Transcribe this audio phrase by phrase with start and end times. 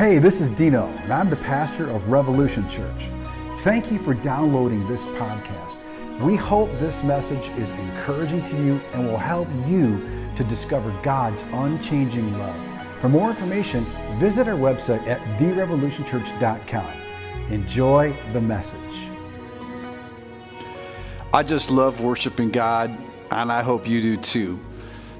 [0.00, 3.04] Hey, this is Dino, and I'm the pastor of Revolution Church.
[3.58, 5.76] Thank you for downloading this podcast.
[6.22, 10.02] We hope this message is encouraging to you and will help you
[10.36, 12.58] to discover God's unchanging love.
[12.98, 13.80] For more information,
[14.18, 17.52] visit our website at therevolutionchurch.com.
[17.52, 18.80] Enjoy the message.
[21.34, 22.96] I just love worshiping God,
[23.30, 24.58] and I hope you do too.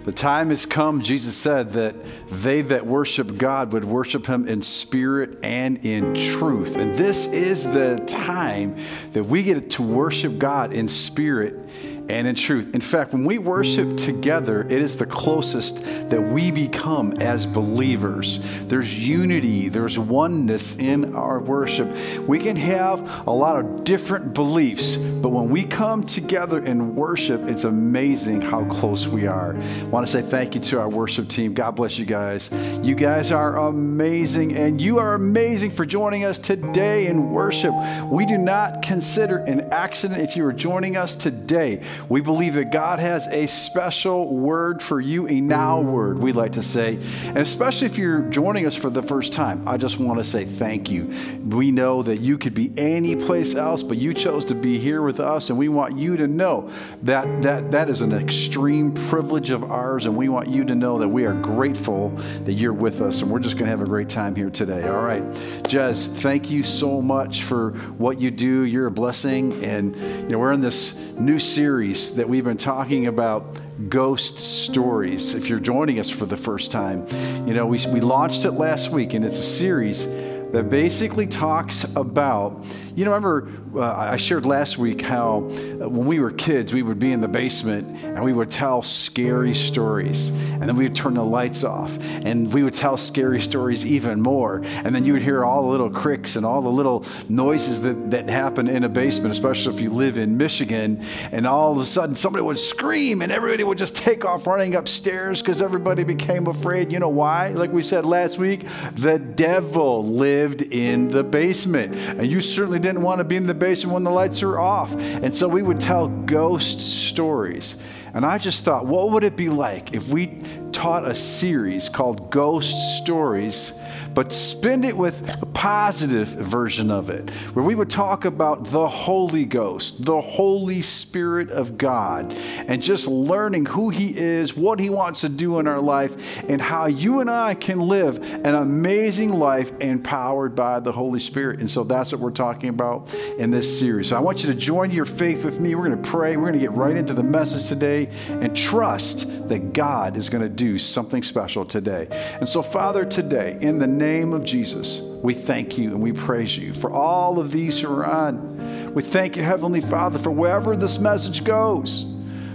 [0.05, 1.95] The time has come, Jesus said, that
[2.30, 6.77] they that worship God would worship him in spirit and in truth.
[6.77, 8.77] And this is the time
[9.12, 11.69] that we get to worship God in spirit
[12.10, 12.74] and in truth.
[12.74, 18.41] In fact, when we worship together, it is the closest that we become as believers.
[18.66, 21.88] There's unity, there's oneness in our worship.
[22.27, 27.42] We can have a lot of different beliefs, but when we come together in worship,
[27.48, 29.56] it's amazing how close we are.
[29.56, 31.55] I want to say thank you to our worship team.
[31.55, 32.50] God bless you guys.
[32.83, 37.72] You guys are amazing, and you are amazing for joining us today in worship.
[38.11, 41.83] We do not consider an accident if you are joining us today.
[42.09, 46.53] We believe that God has a special word for you, a now word, we like
[46.53, 46.98] to say.
[47.25, 50.45] And especially if you're joining us for the first time, I just want to say
[50.45, 51.12] thank you.
[51.47, 55.03] We know that you could be any place else, but you chose to be here
[55.03, 56.70] with us, and we want you to know
[57.03, 60.98] that that, that is an extreme privilege of ours, and we want you to know
[60.98, 62.11] that we are grateful
[62.45, 64.89] that you're with us, and we're just going to have a great time here today.
[64.89, 65.23] All right.
[65.64, 68.62] Jez, thank you so much for what you do.
[68.62, 72.56] You're a blessing, and you know, we're in this new series series that we've been
[72.56, 75.34] talking about ghost stories.
[75.34, 77.06] If you're joining us for the first time,
[77.48, 80.05] you know, we, we launched it last week and it's a series
[80.53, 86.07] that basically talks about, you know, remember uh, I shared last week how uh, when
[86.07, 90.31] we were kids, we would be in the basement and we would tell scary stories.
[90.31, 94.20] And then we would turn the lights off and we would tell scary stories even
[94.20, 94.62] more.
[94.65, 98.11] And then you would hear all the little cricks and all the little noises that,
[98.11, 101.05] that happen in a basement, especially if you live in Michigan.
[101.30, 104.74] And all of a sudden, somebody would scream and everybody would just take off running
[104.74, 106.92] upstairs because everybody became afraid.
[106.92, 107.51] You know why?
[107.51, 110.05] Like we said last week, the devil
[110.40, 111.95] lived in the basement.
[111.95, 114.92] And you certainly didn't want to be in the basement when the lights are off.
[114.95, 117.80] And so we would tell ghost stories.
[118.14, 120.39] And I just thought, what would it be like if we
[120.73, 123.79] taught a series called Ghost Stories
[124.15, 128.88] but spend it with a positive version of it, where we would talk about the
[128.88, 134.91] Holy Ghost, the Holy Spirit of God, and just learning who He is, what He
[134.91, 139.32] wants to do in our life, and how you and I can live an amazing
[139.32, 141.61] life empowered by the Holy Spirit.
[141.61, 144.09] And so that's what we're talking about in this series.
[144.09, 145.75] So I want you to join your faith with me.
[145.75, 146.37] We're going to pray.
[146.37, 150.43] We're going to get right into the message today and trust that God is going
[150.43, 152.09] to do something special today.
[152.38, 156.56] And so, Father, today, in the name of Jesus, we thank you and we praise
[156.56, 158.94] you for all of these who are on.
[158.94, 162.06] We thank you, Heavenly Father, for wherever this message goes,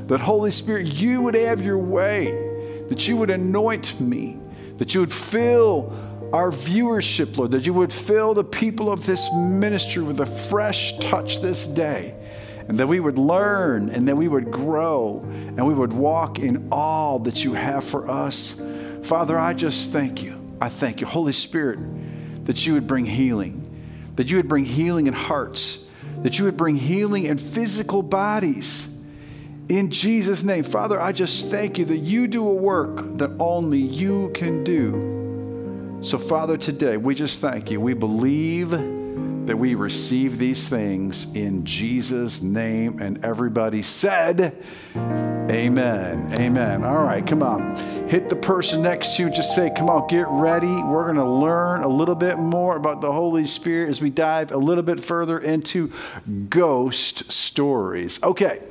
[0.07, 4.39] that Holy Spirit, you would have your way, that you would anoint me,
[4.78, 5.94] that you would fill
[6.33, 10.97] our viewership, Lord, that you would fill the people of this ministry with a fresh
[10.97, 12.16] touch this day,
[12.67, 16.67] and that we would learn and that we would grow and we would walk in
[16.72, 18.59] all that you have for us.
[19.03, 20.44] Father, I just thank you.
[20.62, 21.80] I thank you, Holy Spirit,
[22.46, 23.62] that you would bring healing,
[24.16, 25.84] that you would bring healing in hearts,
[26.20, 28.92] that you would bring healing in physical bodies.
[29.68, 33.80] In Jesus' name, Father, I just thank you that you do a work that only
[33.80, 36.00] you can do.
[36.02, 37.82] So, Father, today we just thank you.
[37.82, 38.94] We believe
[39.47, 43.01] that we receive these things in Jesus' name.
[43.01, 44.63] And everybody said,
[44.95, 46.33] Amen.
[46.39, 46.83] Amen.
[46.83, 47.75] All right, come on.
[48.09, 49.29] Hit the person next to you.
[49.29, 50.67] Just say, Come on, get ready.
[50.67, 54.51] We're going to learn a little bit more about the Holy Spirit as we dive
[54.51, 55.91] a little bit further into
[56.50, 58.22] ghost stories.
[58.23, 58.62] Okay.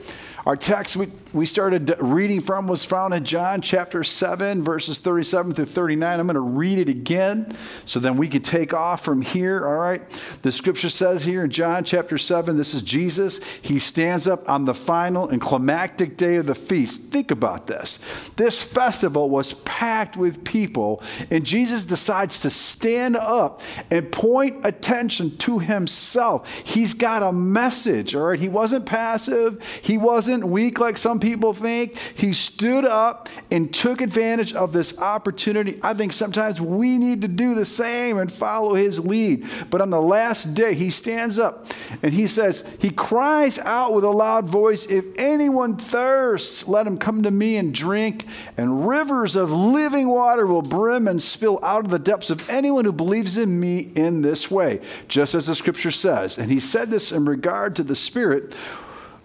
[0.47, 5.55] Our text we, we started reading from was found in John chapter 7, verses 37
[5.55, 6.21] through 39.
[6.21, 9.67] I'm going to read it again so then we can take off from here.
[9.67, 10.03] All right.
[10.43, 13.41] The scripture says here in John chapter 7, this is Jesus.
[13.63, 17.11] He stands up on the final and climactic day of the feast.
[17.11, 17.99] Think about this.
[18.37, 25.39] This festival was packed with people, and Jesus decides to stand up and point attention
[25.39, 26.47] to himself.
[26.65, 28.15] He's got a message.
[28.15, 28.39] All right.
[28.39, 31.97] He wasn't passive, he wasn't weak like some people think.
[32.15, 35.79] He stood up and took advantage of this opportunity.
[35.83, 39.47] I think sometimes we need to do the same and follow his lead.
[39.71, 41.67] But on the last day, he stands up
[42.03, 46.99] and he says, He cries out with a loud voice, If anyone thirsts, let him
[46.99, 48.27] come to me and drink,
[48.57, 52.85] and rivers of living water will brim and spill out of the depths of anyone
[52.85, 56.39] who believes in me in this way, just as the scripture says.
[56.39, 58.55] And he said this in regard to the Spirit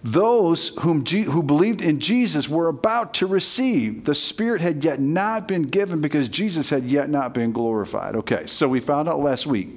[0.02, 4.04] those whom G- who believed in Jesus were about to receive.
[4.04, 8.14] The Spirit had yet not been given because Jesus had yet not been glorified.
[8.16, 9.76] Okay, so we found out last week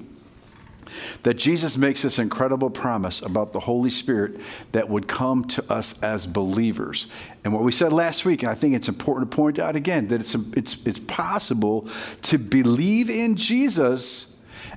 [1.24, 4.40] that Jesus makes this incredible promise about the Holy Spirit
[4.72, 7.08] that would come to us as believers.
[7.44, 10.08] And what we said last week, and I think it's important to point out again,
[10.10, 11.88] that it's, it's, it's possible
[12.24, 14.33] to believe in Jesus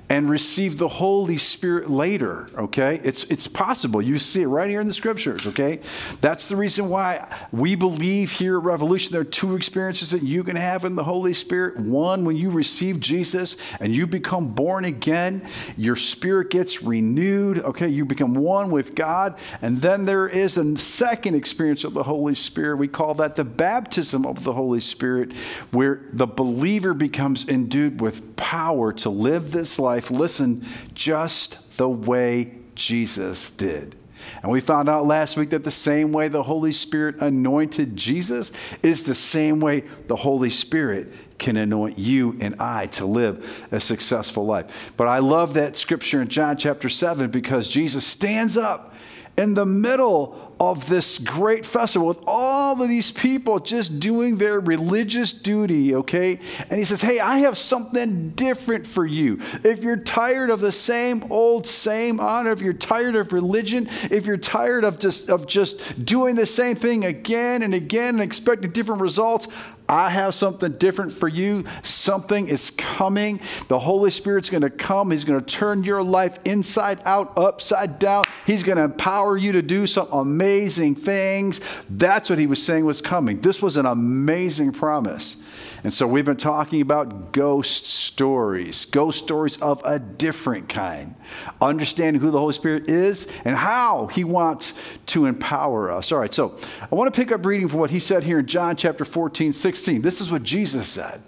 [0.09, 2.99] and receive the Holy Spirit later, okay?
[3.03, 4.01] It's, it's possible.
[4.01, 5.79] You see it right here in the scriptures, okay?
[6.21, 10.43] That's the reason why we believe here at Revolution there are two experiences that you
[10.43, 11.79] can have in the Holy Spirit.
[11.79, 15.45] One, when you receive Jesus and you become born again,
[15.75, 17.87] your spirit gets renewed, okay?
[17.87, 19.37] You become one with God.
[19.61, 22.77] And then there is a second experience of the Holy Spirit.
[22.77, 25.33] We call that the baptism of the Holy Spirit,
[25.71, 32.55] where the believer becomes endued with power to live this life listen, just the way
[32.75, 33.95] Jesus did.
[34.41, 38.51] And we found out last week that the same way the Holy Spirit anointed Jesus
[38.83, 43.79] is the same way the Holy Spirit can anoint you and I to live a
[43.79, 44.91] successful life.
[44.97, 48.95] But I love that scripture in John chapter 7 because Jesus stands up
[49.37, 54.59] in the middle of this great festival with all of these people just doing their
[54.59, 56.39] religious duty, okay?
[56.69, 59.39] And he says, Hey, I have something different for you.
[59.63, 64.25] If you're tired of the same old, same honor, if you're tired of religion, if
[64.25, 68.71] you're tired of just, of just doing the same thing again and again and expecting
[68.71, 69.47] different results,
[69.89, 71.63] I have something different for you.
[71.81, 73.39] Something is coming.
[73.69, 75.11] The Holy Spirit's going to come.
[75.11, 78.25] He's going to turn your life inside out, upside down.
[78.45, 80.46] He's going to empower you to do some amazing
[80.95, 81.61] things.
[81.89, 83.41] That's what he was saying was coming.
[83.41, 85.43] This was an amazing promise.
[85.83, 91.15] And so we've been talking about ghost stories, ghost stories of a different kind,
[91.61, 94.73] understanding who the Holy Spirit is and how he wants
[95.07, 96.11] to empower us.
[96.11, 98.47] All right, so I want to pick up reading from what he said here in
[98.47, 100.01] John chapter 14, 16.
[100.01, 101.21] This is what Jesus said.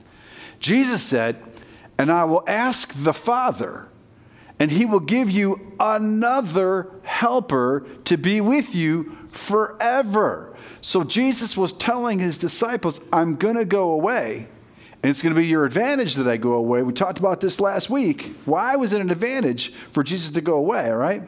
[0.60, 1.42] Jesus said,
[1.98, 3.88] And I will ask the Father,
[4.60, 10.56] and he will give you another helper to be with you forever.
[10.82, 14.48] So Jesus was telling his disciples, I'm going to go away.
[15.02, 16.84] And it's going to be your advantage that I go away.
[16.84, 18.36] We talked about this last week.
[18.44, 21.24] Why was it an advantage for Jesus to go away, all right?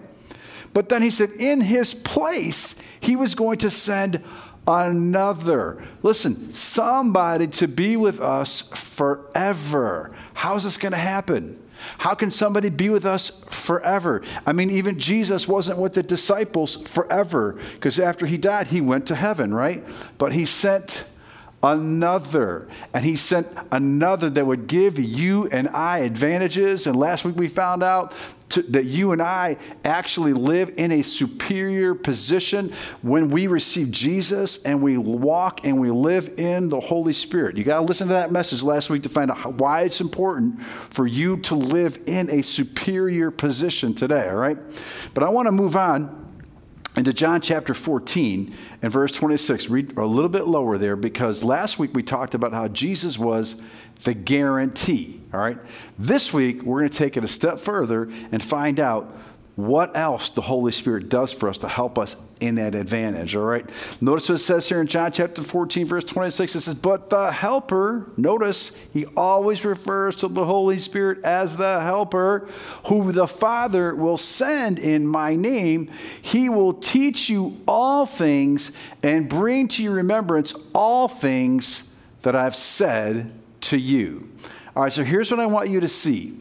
[0.74, 4.22] But then he said, in his place, he was going to send
[4.68, 5.81] another.
[6.04, 10.12] Listen, somebody to be with us forever.
[10.33, 11.60] How is this going to happen?
[11.98, 14.22] How can somebody be with us forever?
[14.45, 19.07] I mean, even Jesus wasn't with the disciples forever because after he died, he went
[19.07, 19.83] to heaven, right?
[20.18, 21.06] But he sent
[21.63, 22.67] another.
[22.93, 26.87] And he sent another that would give you and I advantages.
[26.87, 28.13] And last week we found out
[28.49, 34.61] to, that you and I actually live in a superior position when we receive Jesus
[34.63, 37.57] and we walk and we live in the Holy Spirit.
[37.57, 40.61] You got to listen to that message last week to find out why it's important
[40.61, 44.57] for you to live in a superior position today, all right?
[45.13, 46.20] But I want to move on
[46.95, 49.69] into John chapter 14 and verse 26.
[49.69, 53.61] Read a little bit lower there because last week we talked about how Jesus was
[54.03, 55.21] the guarantee.
[55.33, 55.57] All right.
[55.97, 59.18] This week we're going to take it a step further and find out
[59.68, 63.35] what else the Holy Spirit does for us to help us in that advantage.
[63.35, 63.69] All right.
[64.01, 66.56] Notice what it says here in John chapter 14, verse 26.
[66.56, 71.81] It says, But the helper, notice he always refers to the Holy Spirit as the
[71.81, 72.49] helper,
[72.87, 75.91] who the Father will send in my name.
[76.21, 78.71] He will teach you all things
[79.03, 84.31] and bring to your remembrance all things that I've said to you.
[84.75, 86.41] All right, so here's what I want you to see.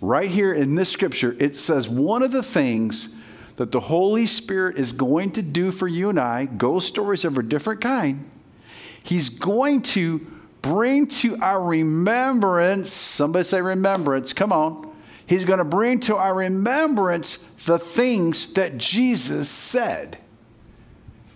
[0.00, 3.14] Right here in this scripture, it says one of the things
[3.56, 7.38] that the Holy Spirit is going to do for you and I, ghost stories of
[7.38, 8.30] a different kind,
[9.02, 10.18] He's going to
[10.62, 14.92] bring to our remembrance, somebody say remembrance, come on.
[15.26, 17.36] He's going to bring to our remembrance
[17.66, 20.18] the things that Jesus said.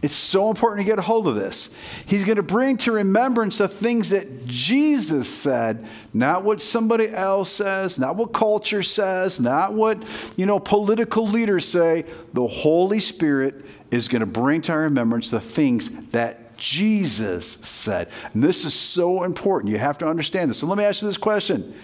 [0.02, 1.74] It's so important to get a hold of this.
[2.06, 7.50] He's going to bring to remembrance the things that Jesus said, not what somebody else
[7.50, 10.02] says, not what culture says, not what,
[10.36, 12.06] you know, political leaders say.
[12.32, 18.10] The Holy Spirit is going to bring to our remembrance the things that Jesus said.
[18.32, 19.70] And this is so important.
[19.70, 20.58] You have to understand this.
[20.58, 21.74] So let me ask you this question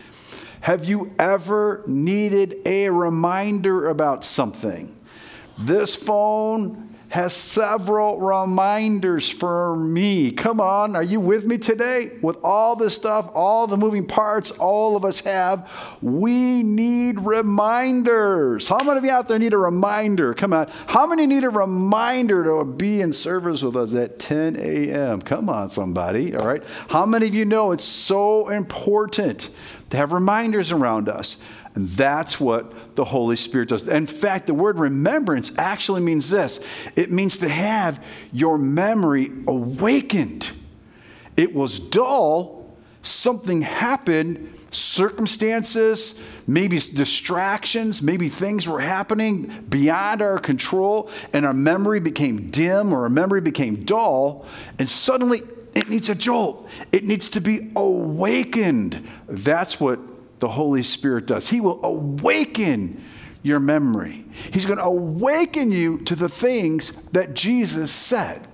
[0.62, 4.96] Have you ever needed a reminder about something?
[5.58, 10.32] This phone has several reminders for me.
[10.32, 12.10] Come on, are you with me today?
[12.20, 15.70] With all this stuff, all the moving parts all of us have,
[16.02, 18.66] we need reminders.
[18.66, 20.34] How many of you out there need a reminder?
[20.34, 20.68] Come on.
[20.86, 25.22] How many need a reminder to be in service with us at 10 a.m.?
[25.22, 26.34] Come on, somebody.
[26.34, 26.62] All right.
[26.88, 29.48] How many of you know it's so important
[29.90, 31.40] to have reminders around us?
[31.76, 33.86] And that's what the Holy Spirit does.
[33.86, 36.58] In fact, the word remembrance actually means this
[36.96, 38.02] it means to have
[38.32, 40.50] your memory awakened.
[41.36, 51.10] It was dull, something happened, circumstances, maybe distractions, maybe things were happening beyond our control,
[51.34, 54.46] and our memory became dim or our memory became dull,
[54.78, 55.42] and suddenly
[55.74, 56.66] it needs a jolt.
[56.90, 59.10] It needs to be awakened.
[59.28, 60.00] That's what
[60.38, 61.48] the Holy Spirit does.
[61.48, 63.02] He will awaken
[63.42, 64.24] your memory.
[64.52, 68.46] He's going to awaken you to the things that Jesus said.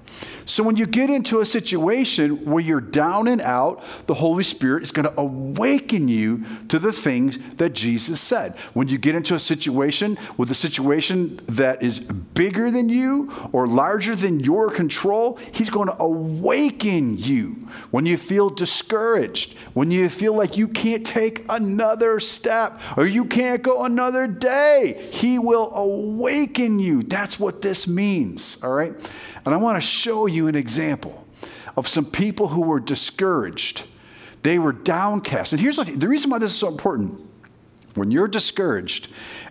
[0.44, 4.82] So when you get into a situation where you're down and out, the Holy Spirit
[4.82, 8.56] is going to awaken you to the things that Jesus said.
[8.74, 13.66] When you get into a situation with a situation that is bigger than you or
[13.66, 17.68] larger than your control, He's going to awaken you.
[17.90, 23.24] When you feel discouraged, when you feel like you can't take another step or you
[23.24, 27.02] can't go another day, He will awaken you.
[27.02, 28.94] That's what this means, all right?
[29.44, 31.26] And I want to show you an example
[31.76, 33.84] of some people who were discouraged.
[34.42, 35.52] They were downcast.
[35.52, 37.20] And here's what, the reason why this is so important.
[37.94, 39.08] When you're discouraged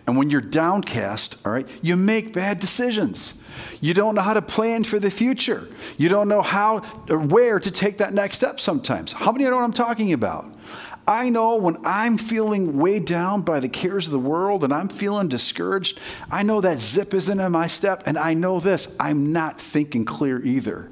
[0.08, 3.40] and when you're downcast, all right, you make bad decisions.
[3.80, 5.68] You don't know how to plan for the future.
[5.98, 9.12] You don't know how or where to take that next step sometimes.
[9.12, 10.52] How many of you know what I'm talking about?
[11.08, 14.88] I know when I'm feeling weighed down by the cares of the world and I'm
[14.88, 19.32] feeling discouraged, I know that zip isn't in my step, and I know this I'm
[19.32, 20.90] not thinking clear either.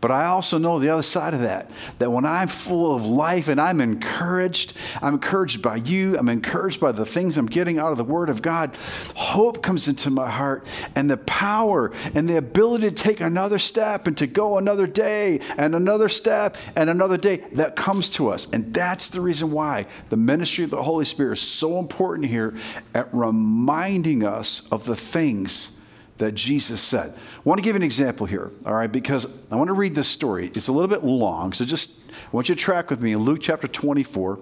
[0.00, 3.48] But I also know the other side of that, that when I'm full of life
[3.48, 7.92] and I'm encouraged, I'm encouraged by you, I'm encouraged by the things I'm getting out
[7.92, 8.76] of the Word of God,
[9.14, 14.06] hope comes into my heart and the power and the ability to take another step
[14.06, 18.46] and to go another day and another step and another day that comes to us.
[18.52, 22.54] And that's the reason why the ministry of the Holy Spirit is so important here
[22.94, 25.75] at reminding us of the things
[26.18, 27.12] that Jesus said.
[27.16, 30.08] I want to give an example here, all right, because I want to read this
[30.08, 30.48] story.
[30.48, 33.20] It's a little bit long, so just I want you to track with me in
[33.20, 34.38] Luke chapter 24.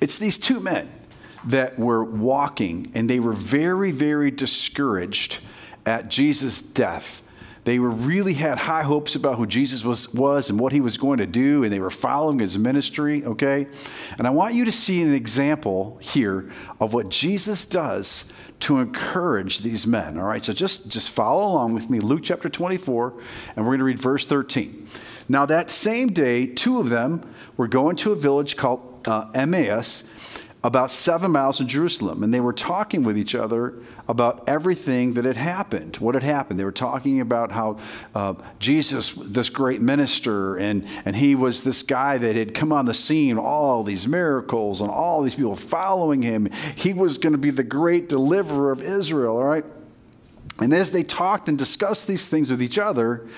[0.00, 0.88] It's these two men
[1.46, 5.38] that were walking, and they were very, very discouraged
[5.84, 7.22] at Jesus' death.
[7.66, 10.96] They were really had high hopes about who Jesus was, was and what he was
[10.96, 13.66] going to do, and they were following his ministry, okay?
[14.18, 16.48] And I want you to see an example here
[16.80, 18.30] of what Jesus does
[18.60, 20.16] to encourage these men.
[20.16, 21.98] All right, so just, just follow along with me.
[21.98, 23.14] Luke chapter 24,
[23.56, 24.86] and we're going to read verse 13.
[25.28, 30.08] Now, that same day, two of them were going to a village called uh, Emmaus,
[30.64, 33.74] about seven miles from Jerusalem, and they were talking with each other
[34.08, 35.96] about everything that had happened.
[35.98, 36.58] What had happened?
[36.58, 37.78] They were talking about how
[38.14, 42.72] uh, Jesus was this great minister, and, and he was this guy that had come
[42.72, 46.48] on the scene, all these miracles, and all these people following him.
[46.74, 49.64] He was going to be the great deliverer of Israel, all right?
[50.58, 53.28] And as they talked and discussed these things with each other,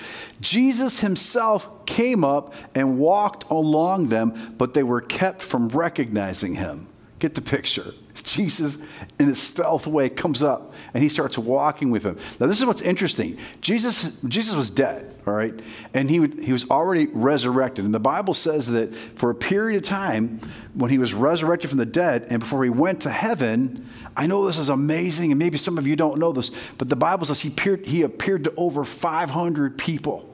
[0.41, 6.88] Jesus himself came up and walked along them, but they were kept from recognizing him.
[7.19, 7.93] Get the picture.
[8.23, 8.77] Jesus,
[9.19, 12.17] in a stealth way, comes up and he starts walking with them.
[12.39, 13.37] Now, this is what's interesting.
[13.61, 15.53] Jesus, Jesus was dead, all right?
[15.93, 17.85] And he, would, he was already resurrected.
[17.85, 20.39] And the Bible says that for a period of time,
[20.73, 24.45] when he was resurrected from the dead and before he went to heaven, I know
[24.45, 27.41] this is amazing, and maybe some of you don't know this, but the Bible says
[27.41, 30.25] he appeared, he appeared to over 500 people.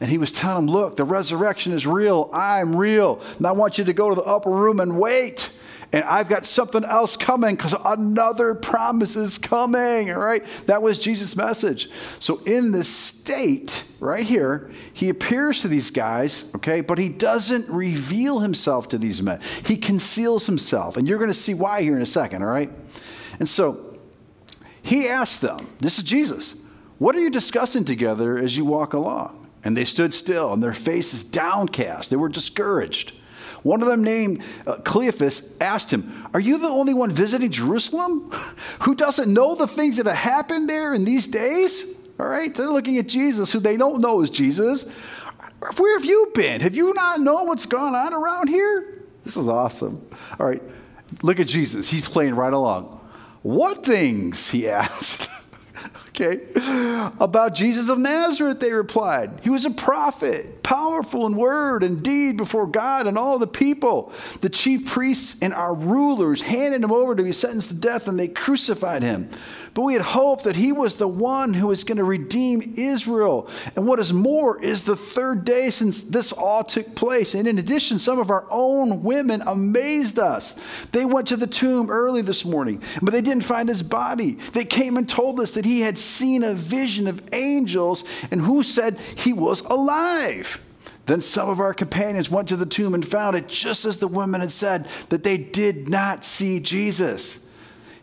[0.00, 2.28] And he was telling them, Look, the resurrection is real.
[2.32, 3.22] I'm real.
[3.38, 5.53] And I want you to go to the upper room and wait
[5.94, 10.10] and I've got something else coming because another promise is coming.
[10.10, 10.44] All right.
[10.66, 11.88] That was Jesus' message.
[12.18, 17.68] So, in this state right here, he appears to these guys, okay, but he doesn't
[17.68, 19.38] reveal himself to these men.
[19.64, 20.96] He conceals himself.
[20.96, 22.42] And you're going to see why here in a second.
[22.42, 22.72] All right.
[23.38, 23.96] And so,
[24.82, 26.60] he asked them, This is Jesus,
[26.98, 29.48] what are you discussing together as you walk along?
[29.62, 32.10] And they stood still, and their faces downcast.
[32.10, 33.12] They were discouraged.
[33.64, 38.30] One of them, named uh, Cleophas, asked him, Are you the only one visiting Jerusalem
[38.82, 41.96] who doesn't know the things that have happened there in these days?
[42.20, 42.54] All right?
[42.54, 44.88] They're looking at Jesus, who they don't know is Jesus.
[45.76, 46.60] Where have you been?
[46.60, 49.02] Have you not known what's going on around here?
[49.24, 50.06] This is awesome.
[50.38, 50.62] All right,
[51.22, 51.88] look at Jesus.
[51.88, 53.00] He's playing right along.
[53.42, 54.50] What things?
[54.50, 55.28] He asked.
[56.08, 56.40] okay.
[57.18, 59.40] About Jesus of Nazareth, they replied.
[59.42, 64.12] He was a prophet, powerful in word and deed before God and all the people.
[64.40, 68.18] The chief priests and our rulers handed him over to be sentenced to death, and
[68.18, 69.30] they crucified him.
[69.74, 73.48] But we had hoped that he was the one who was going to redeem Israel.
[73.74, 77.34] And what is more, is the third day since this all took place.
[77.34, 80.58] And in addition, some of our own women amazed us.
[80.92, 84.38] They went to the tomb early this morning, but they didn't find his body.
[84.52, 88.62] They came and told us that he had seen a vision of angels and who
[88.62, 90.53] said he was alive.
[91.06, 94.08] Then some of our companions went to the tomb and found it just as the
[94.08, 97.44] women had said, that they did not see Jesus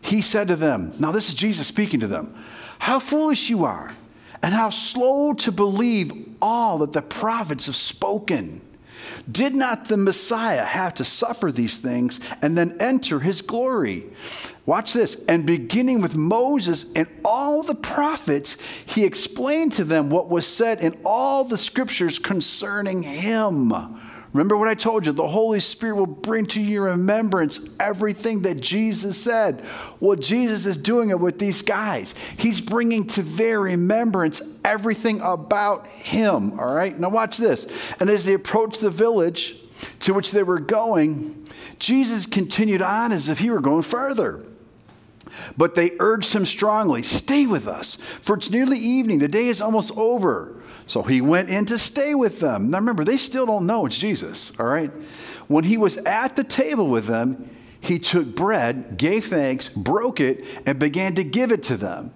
[0.02, 2.36] he said to them, Now this is Jesus speaking to them,
[2.80, 3.94] how foolish you are,
[4.42, 8.60] and how slow to believe all that the prophets have spoken.
[9.30, 14.06] Did not the Messiah have to suffer these things and then enter his glory?
[14.66, 15.24] Watch this.
[15.26, 20.80] And beginning with Moses and all the prophets, he explained to them what was said
[20.80, 23.72] in all the scriptures concerning him.
[24.32, 25.12] Remember what I told you?
[25.12, 29.62] The Holy Spirit will bring to your remembrance everything that Jesus said.
[30.00, 32.14] Well, Jesus is doing it with these guys.
[32.38, 36.58] He's bringing to their remembrance everything about Him.
[36.58, 36.98] All right?
[36.98, 37.66] Now, watch this.
[38.00, 39.56] And as they approached the village
[40.00, 41.46] to which they were going,
[41.78, 44.46] Jesus continued on as if he were going further.
[45.56, 49.18] But they urged him strongly, Stay with us, for it's nearly evening.
[49.18, 50.61] The day is almost over.
[50.86, 52.70] So he went in to stay with them.
[52.70, 54.90] Now remember, they still don't know it's Jesus, all right?
[55.48, 60.44] When he was at the table with them, he took bread, gave thanks, broke it,
[60.66, 62.12] and began to give it to them.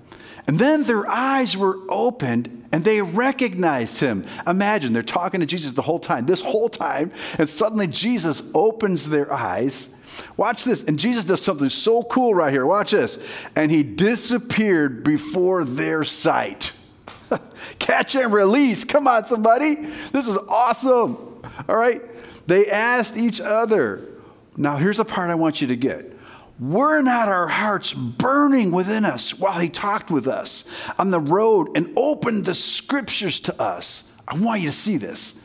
[0.47, 4.25] And then their eyes were opened and they recognized him.
[4.47, 9.09] Imagine they're talking to Jesus the whole time, this whole time, and suddenly Jesus opens
[9.09, 9.95] their eyes.
[10.37, 10.85] Watch this.
[10.85, 12.65] And Jesus does something so cool right here.
[12.65, 13.23] Watch this.
[13.57, 16.73] And he disappeared before their sight.
[17.79, 18.85] Catch and release.
[18.85, 19.75] Come on, somebody.
[20.13, 21.17] This is awesome.
[21.69, 22.03] All right.
[22.47, 24.09] They asked each other.
[24.57, 26.13] Now, here's the part I want you to get.
[26.59, 30.67] Were not our hearts burning within us while he talked with us
[30.99, 34.11] on the road and opened the scriptures to us?
[34.27, 35.43] I want you to see this.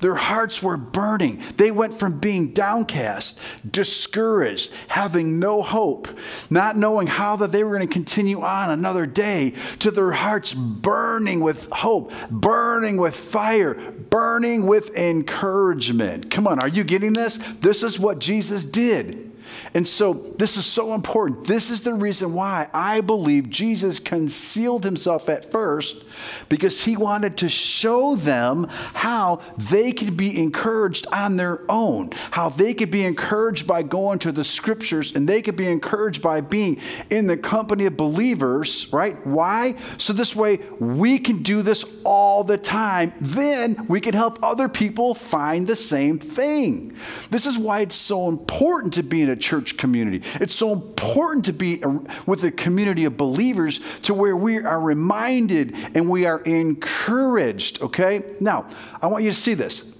[0.00, 1.42] Their hearts were burning.
[1.56, 6.08] They went from being downcast, discouraged, having no hope,
[6.50, 10.52] not knowing how that they were going to continue on another day, to their hearts
[10.52, 16.30] burning with hope, burning with fire, burning with encouragement.
[16.30, 17.38] Come on, are you getting this?
[17.60, 19.33] This is what Jesus did.
[19.74, 21.48] And so this is so important.
[21.48, 26.04] This is the reason why I believe Jesus concealed himself at first
[26.48, 32.50] because he wanted to show them how they could be encouraged on their own, how
[32.50, 36.40] they could be encouraged by going to the scriptures and they could be encouraged by
[36.40, 39.26] being in the company of believers, right?
[39.26, 39.74] Why?
[39.98, 43.12] So this way we can do this all the time.
[43.20, 46.96] Then we can help other people find the same thing.
[47.30, 50.22] This is why it's so important to be in a church community.
[50.34, 51.82] It's so important to be
[52.26, 58.22] with a community of believers to where we are reminded and we are encouraged, okay?
[58.40, 58.68] Now,
[59.02, 59.96] I want you to see this.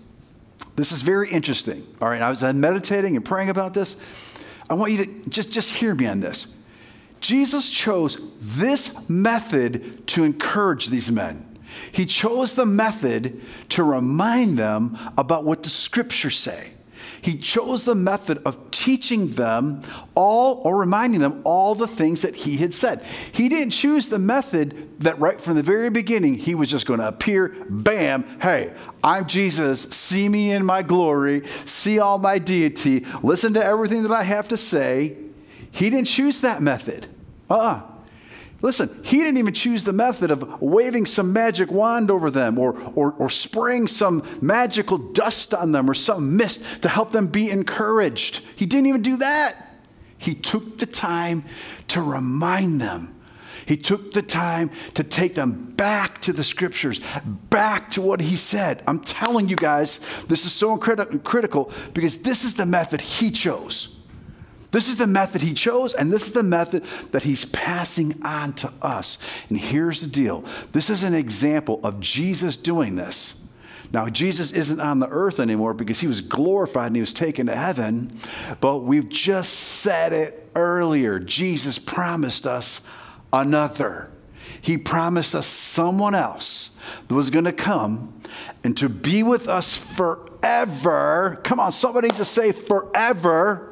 [0.77, 1.87] This is very interesting.
[2.01, 4.03] All right, I was meditating and praying about this.
[4.69, 6.55] I want you to just, just hear me on this.
[7.21, 11.59] Jesus chose this method to encourage these men.
[11.91, 16.74] He chose the method to remind them about what the scriptures say.
[17.25, 19.81] He chose the method of teaching them
[20.15, 23.03] all or reminding them all the things that he had said.
[23.33, 27.01] He didn't choose the method that right from the very beginning he was just going
[27.01, 33.07] to appear, bam, hey, I'm Jesus, see me in my glory, see all my deity,
[33.23, 35.17] listen to everything that I have to say.
[35.71, 37.07] He didn't choose that method.
[37.49, 37.71] Uh uh-uh.
[37.71, 37.94] uh
[38.65, 42.75] Listen, he didn't even choose the method of waving some magic wand over them or,
[42.95, 47.51] or, or spraying some magical dust on them or some mist to help them be
[47.51, 48.43] encouraged.
[48.57, 49.55] He didn't even do that.
[50.17, 51.45] He took the time
[51.89, 53.15] to remind them.
[53.67, 57.03] He took the time to take them back to the scriptures,
[57.51, 58.83] back to what he said.
[58.87, 63.31] I'm telling you guys, this is so incredible critical because this is the method he
[63.31, 63.94] chose.
[64.75, 66.83] This is the method he chose, and this is the method
[67.13, 69.19] that he's passing on to us.
[69.49, 73.41] And here's the deal this is an example of Jesus doing this.
[73.93, 77.47] Now, Jesus isn't on the earth anymore because he was glorified and he was taken
[77.47, 78.11] to heaven,
[78.61, 81.21] but we've just said it earlier.
[81.21, 82.81] Jesus promised us
[83.33, 84.11] another.
[84.61, 88.21] He promised us someone else that was going to come
[88.65, 91.39] and to be with us forever.
[91.45, 93.71] Come on, somebody to say forever.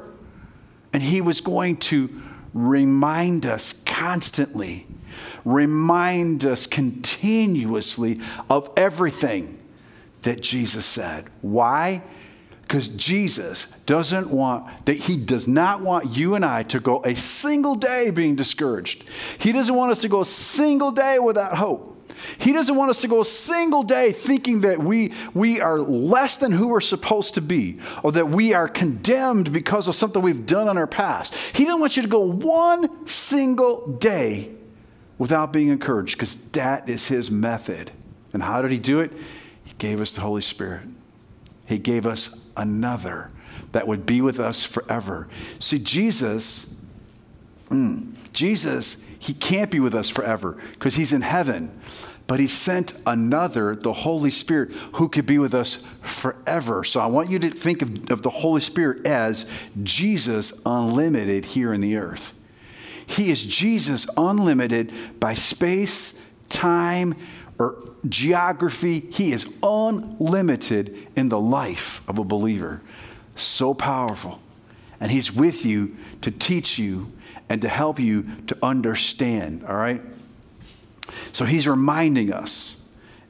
[0.93, 2.21] And He was going to
[2.53, 4.87] remind us constantly,
[5.43, 9.59] remind us continuously of everything
[10.21, 11.29] that Jesus said.
[11.41, 12.03] Why?
[12.61, 17.15] Because Jesus doesn't want, that He does not want you and I to go a
[17.15, 19.03] single day being discouraged.
[19.37, 21.92] He doesn't want us to go a single day without hope.
[22.37, 26.37] He doesn't want us to go a single day thinking that we, we are less
[26.37, 30.45] than who we're supposed to be or that we are condemned because of something we've
[30.45, 31.35] done in our past.
[31.53, 34.51] He doesn't want you to go one single day
[35.17, 37.91] without being encouraged because that is His method.
[38.33, 39.11] And how did He do it?
[39.63, 40.83] He gave us the Holy Spirit.
[41.65, 43.29] He gave us another
[43.71, 45.27] that would be with us forever.
[45.59, 46.79] See, Jesus,
[47.69, 51.71] mm, Jesus, he can't be with us forever because he's in heaven.
[52.27, 56.83] But he sent another, the Holy Spirit, who could be with us forever.
[56.83, 59.49] So I want you to think of, of the Holy Spirit as
[59.81, 62.33] Jesus unlimited here in the earth.
[63.05, 67.15] He is Jesus unlimited by space, time,
[67.57, 67.77] or
[68.09, 68.99] geography.
[68.99, 72.81] He is unlimited in the life of a believer.
[73.37, 74.41] So powerful.
[74.99, 77.07] And He's with you to teach you
[77.49, 80.01] and to help you to understand, all right?
[81.31, 82.79] So He's reminding us.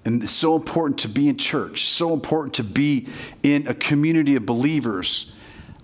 [0.05, 3.07] And it's so important to be in church, so important to be
[3.41, 5.33] in a community of believers.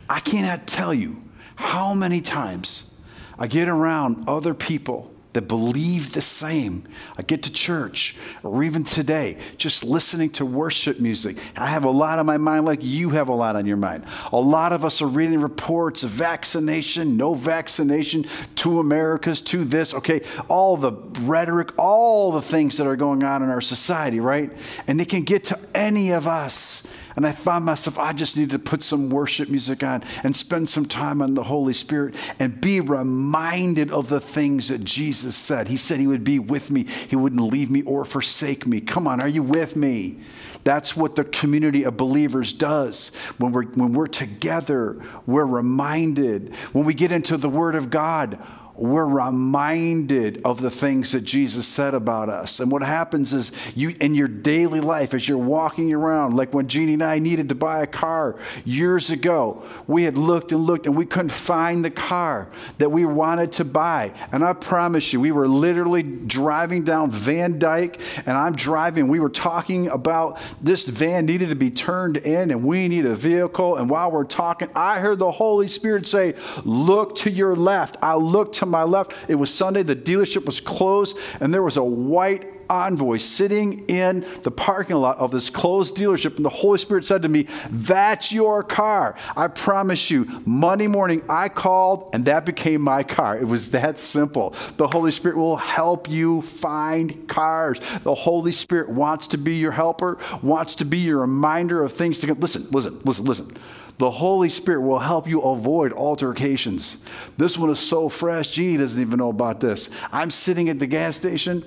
[0.09, 1.23] I cannot tell you
[1.55, 2.93] how many times
[3.37, 6.87] I get around other people that believe the same.
[7.17, 11.37] I get to church, or even today, just listening to worship music.
[11.55, 14.05] I have a lot on my mind, like you have a lot on your mind.
[14.31, 19.93] A lot of us are reading reports of vaccination, no vaccination, two Americas, to this,
[19.93, 24.51] okay, all the rhetoric, all the things that are going on in our society, right?
[24.87, 26.87] And it can get to any of us.
[27.19, 30.69] And I found myself, I just need to put some worship music on and spend
[30.69, 35.67] some time on the Holy Spirit and be reminded of the things that Jesus said.
[35.67, 38.79] He said He would be with me, He wouldn't leave me or forsake me.
[38.79, 40.19] Come on, are you with me?
[40.63, 43.09] That's what the community of believers does.
[43.37, 46.55] When we're, when we're together, we're reminded.
[46.71, 48.41] When we get into the Word of God,
[48.79, 52.61] we're reminded of the things that Jesus said about us.
[52.61, 56.67] And what happens is you in your daily life as you're walking around, like when
[56.69, 60.85] Jeannie and I needed to buy a car years ago, we had looked and looked
[60.85, 64.13] and we couldn't find the car that we wanted to buy.
[64.31, 69.19] And I promise you, we were literally driving down Van Dyke and I'm driving, we
[69.19, 73.75] were talking about this van needed to be turned in and we need a vehicle.
[73.75, 77.97] And while we're talking, I heard the Holy Spirit say, Look to your left.
[78.01, 79.13] I looked to my left.
[79.27, 84.25] It was Sunday, the dealership was closed, and there was a white envoy sitting in
[84.43, 86.35] the parking lot of this closed dealership.
[86.35, 89.15] And the Holy Spirit said to me, That's your car.
[89.35, 93.37] I promise you, Monday morning I called and that became my car.
[93.37, 94.53] It was that simple.
[94.77, 97.79] The Holy Spirit will help you find cars.
[98.03, 102.19] The Holy Spirit wants to be your helper, wants to be your reminder of things
[102.19, 102.39] to come.
[102.39, 103.57] Listen, listen, listen, listen.
[103.99, 106.97] The Holy Spirit will help you avoid altercations.
[107.37, 108.51] This one is so fresh.
[108.51, 109.89] Jeannie doesn't even know about this.
[110.11, 111.65] I'm sitting at the gas station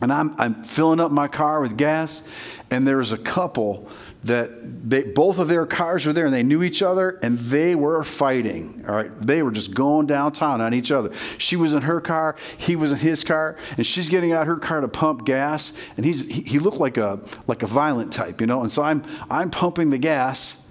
[0.00, 2.26] and I'm, I'm filling up my car with gas,
[2.70, 3.88] and there was a couple
[4.24, 7.76] that they, both of their cars were there and they knew each other and they
[7.76, 8.84] were fighting.
[8.88, 9.10] All right.
[9.20, 11.12] They were just going downtown on each other.
[11.38, 14.56] She was in her car, he was in his car, and she's getting out her
[14.56, 15.72] car to pump gas.
[15.96, 18.62] And he's, he, he looked like a, like a violent type, you know.
[18.62, 20.63] And so I'm, I'm pumping the gas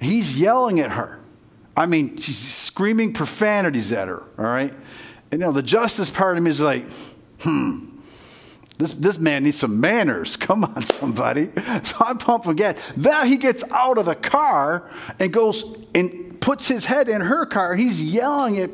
[0.00, 1.20] He's yelling at her.
[1.76, 4.74] I mean, she's screaming profanities at her, all right?
[5.30, 6.84] And you know, the justice part of me is like,
[7.40, 7.88] hmm,
[8.78, 10.36] this, this man needs some manners.
[10.36, 11.50] Come on, somebody.
[11.84, 12.76] So I'm pumping gas.
[12.96, 17.46] Now he gets out of the car and goes and puts his head in her
[17.46, 17.76] car.
[17.76, 18.70] He's yelling at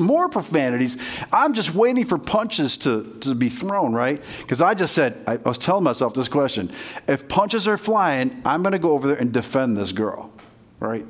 [0.00, 0.96] more profanities.
[1.32, 4.20] I'm just waiting for punches to, to be thrown, right?
[4.40, 6.72] Because I just said, I was telling myself this question
[7.06, 10.32] if punches are flying, I'm going to go over there and defend this girl
[10.80, 11.04] right?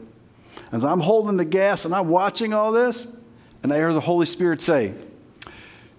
[0.72, 3.16] As I'm holding the gas and I'm watching all this,
[3.62, 4.94] and I hear the Holy Spirit say,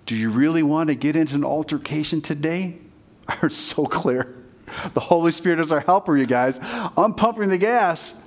[0.06, 2.78] Do you really want to get into an altercation today?
[3.28, 4.36] I heard so clear.
[4.94, 6.60] The Holy Spirit is our helper, you guys.
[6.62, 8.22] I'm pumping the gas.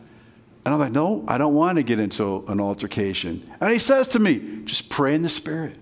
[0.64, 3.48] And I'm like, No, I don't want to get into an altercation.
[3.60, 5.76] And he says to me, Just pray in the Spirit.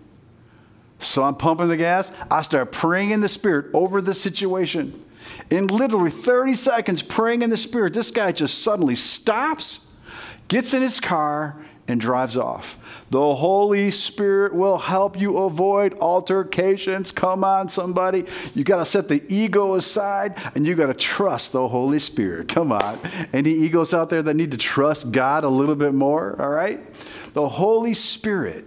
[0.99, 2.13] So I'm pumping the gas.
[2.31, 5.03] I start praying in the Spirit over the situation.
[5.51, 9.93] In literally 30 seconds, praying in the Spirit, this guy just suddenly stops,
[10.49, 11.57] gets in his car,
[11.91, 12.79] and drives off.
[13.11, 17.11] The Holy Spirit will help you avoid altercations.
[17.11, 18.25] Come on, somebody.
[18.55, 22.49] You got to set the ego aside and you got to trust the Holy Spirit.
[22.49, 23.01] Come on.
[23.33, 26.41] Any egos out there that need to trust God a little bit more?
[26.41, 26.81] All right?
[27.35, 28.65] The Holy Spirit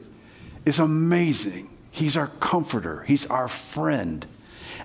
[0.66, 1.70] is amazing.
[1.92, 4.26] He's our comforter, He's our friend,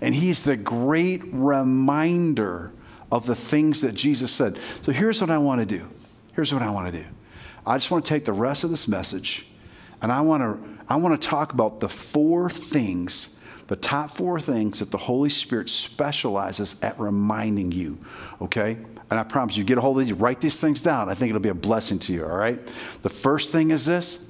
[0.01, 2.73] and He's the great reminder
[3.11, 4.59] of the things that Jesus said.
[4.83, 5.89] So here's what I want to do.
[6.35, 7.09] Here's what I want to do.
[7.67, 9.47] I just want to take the rest of this message
[10.01, 14.41] and I want to I want to talk about the four things, the top four
[14.41, 17.99] things that the Holy Spirit specializes at reminding you.
[18.41, 18.79] Okay?
[19.11, 21.11] And I promise you, get a hold of these, write these things down.
[21.11, 22.59] I think it'll be a blessing to you, all right?
[23.03, 24.28] The first thing is this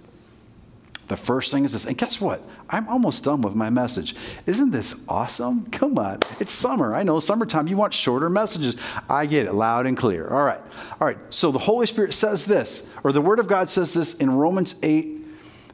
[1.09, 1.87] the first thing is this.
[1.87, 2.45] And guess what?
[2.69, 4.15] I'm almost done with my message.
[4.47, 5.67] Isn't this awesome?
[5.71, 6.21] Come on.
[6.39, 6.95] It's summer.
[6.95, 8.77] I know, summertime, you want shorter messages.
[9.09, 10.29] I get it loud and clear.
[10.29, 10.61] All right.
[11.01, 11.19] All right.
[11.31, 14.75] So the Holy Spirit says this, or the Word of God says this in Romans
[14.83, 15.27] 8,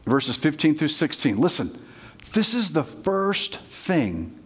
[0.05, 1.38] verses 15 through 16.
[1.38, 1.77] Listen,
[2.33, 4.38] this is the first thing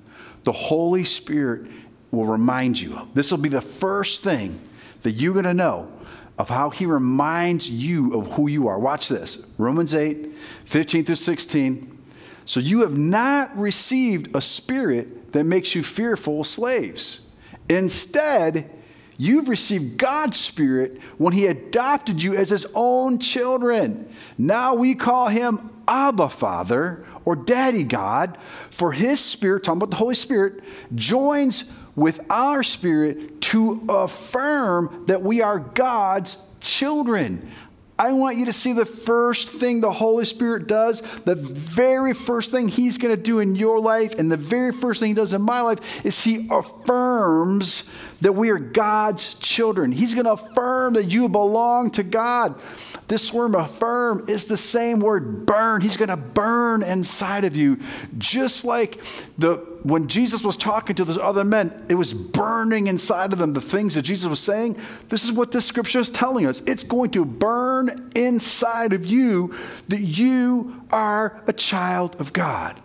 [0.45, 1.67] the Holy Spirit
[2.11, 3.15] will remind you of.
[3.15, 4.59] This will be the first thing
[5.03, 5.93] that you're going to know
[6.39, 8.79] of how he reminds you of who you are.
[8.79, 10.33] Watch this Romans 8,
[10.65, 11.99] 15 through 16.
[12.45, 17.21] So you have not received a spirit that makes you fearful slaves.
[17.69, 18.71] Instead,
[19.19, 24.09] you've received God's spirit when he adopted you as his own children.
[24.39, 28.39] Now we call him Abba Father or Daddy God,
[28.71, 30.63] for his spirit, talking about the Holy Spirit,
[30.95, 37.51] joins with our spirit to affirm that we are God's children.
[37.99, 42.53] I want you to see the first thing the Holy Spirit does, the very first
[42.53, 45.33] thing He's going to do in your life, and the very first thing He does
[45.33, 49.93] in my life is He affirms that we are God's children.
[49.93, 52.61] He's going to affirm that you belong to God.
[53.07, 55.81] This word affirm is the same word burn.
[55.81, 57.81] He's going to burn inside of you.
[58.19, 59.03] Just like
[59.39, 63.53] the when Jesus was talking to those other men, it was burning inside of them
[63.53, 64.77] the things that Jesus was saying.
[65.09, 66.61] This is what this scripture is telling us.
[66.67, 69.55] It's going to burn inside of you
[69.87, 72.81] that you are a child of God.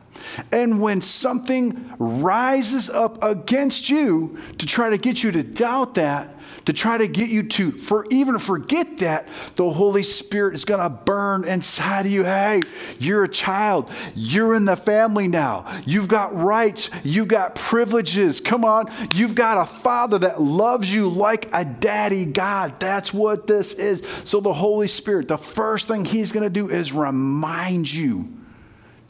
[0.52, 6.30] And when something rises up against you to try to get you to doubt that,
[6.66, 10.80] to try to get you to for even forget that, the Holy Spirit is going
[10.80, 12.24] to burn inside of you.
[12.24, 12.62] Hey,
[13.00, 13.92] you're a child.
[14.16, 15.82] You're in the family now.
[15.86, 16.90] You've got rights.
[17.04, 18.40] You've got privileges.
[18.40, 18.92] Come on.
[19.12, 22.80] You've got a father that loves you like a daddy God.
[22.80, 24.04] That's what this is.
[24.24, 28.43] So the Holy Spirit, the first thing he's going to do is remind you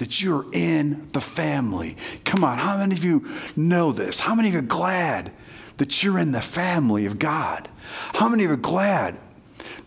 [0.03, 1.95] that you're in the family.
[2.25, 4.19] Come on, how many of you know this?
[4.19, 5.31] How many of you are glad
[5.77, 7.69] that you're in the family of God?
[8.13, 9.17] How many of you are glad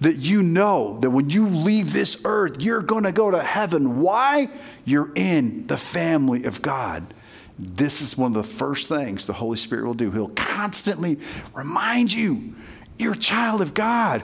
[0.01, 4.01] that you know that when you leave this earth, you're going to go to heaven?
[4.01, 4.49] Why?
[4.87, 7.13] You're in the family of God.
[7.59, 10.11] This is one of the first things the Holy Spirit will do.
[10.11, 11.19] He'll constantly
[11.53, 12.55] remind you
[12.99, 14.23] you're a child of God,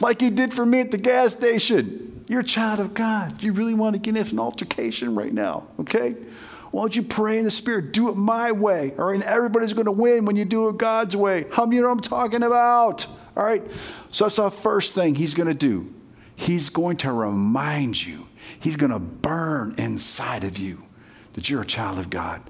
[0.00, 2.13] like He did for me at the gas station.
[2.26, 3.42] You're a child of God.
[3.42, 6.16] You really want to get into an altercation right now, okay?
[6.70, 7.92] Why don't you pray in the Spirit?
[7.92, 9.14] Do it my way, all right?
[9.14, 11.46] And everybody's going to win when you do it God's way.
[11.52, 13.06] How many know what I'm talking about?
[13.36, 13.62] All right?
[14.10, 15.92] So that's the first thing He's going to do.
[16.34, 18.26] He's going to remind you,
[18.58, 20.82] He's going to burn inside of you
[21.34, 22.42] that you're a child of God.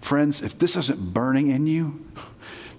[0.00, 2.04] Friends, if this isn't burning in you,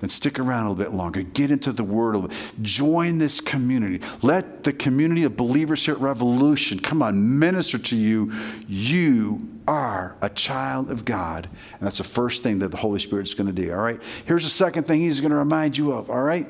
[0.04, 1.22] then stick around a little bit longer.
[1.22, 2.38] Get into the Word a little bit.
[2.62, 4.06] Join this community.
[4.22, 8.34] Let the community of believers here at Revolution come on, minister to you.
[8.68, 11.48] You are a child of God.
[11.74, 14.02] And that's the first thing that the Holy Spirit is going to do, all right?
[14.26, 16.48] Here's the second thing He's going to remind you of, all right?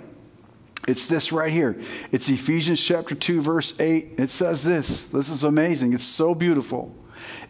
[0.87, 1.79] It's this right here.
[2.11, 4.15] It's Ephesians chapter 2, verse 8.
[4.17, 5.05] It says this.
[5.05, 5.93] This is amazing.
[5.93, 6.93] It's so beautiful.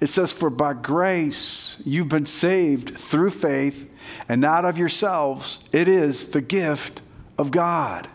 [0.01, 3.92] It says, For by grace you've been saved through faith
[4.29, 5.59] and not of yourselves.
[5.71, 7.01] It is the gift
[7.37, 8.07] of God.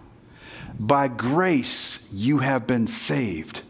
[0.78, 3.62] By grace you have been saved.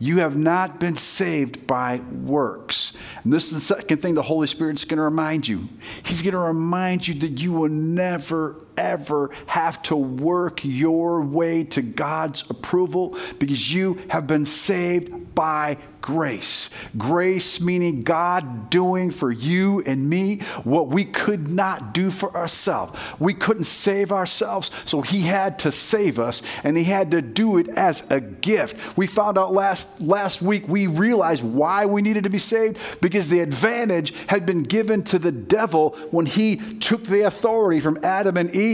[0.00, 2.96] You have not been saved by works.
[3.24, 5.68] And this is the second thing the Holy Spirit's going to remind you.
[6.04, 11.64] He's going to remind you that you will never, ever have to work your way
[11.64, 16.70] to God's approval because you have been saved by grace.
[16.96, 22.98] Grace meaning God doing for you and me what we could not do for ourselves.
[23.18, 27.58] We couldn't save ourselves, so He had to save us, and He had to do
[27.58, 28.96] it as a gift.
[28.96, 33.28] We found out last, last week, we realized why we needed to be saved because
[33.28, 38.36] the advantage had been given to the devil when he took the authority from Adam
[38.36, 38.67] and Eve